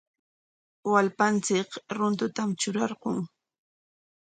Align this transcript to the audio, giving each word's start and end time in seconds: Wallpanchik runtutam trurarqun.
Wallpanchik 0.93 1.69
runtutam 1.97 2.49
trurarqun. 2.59 3.17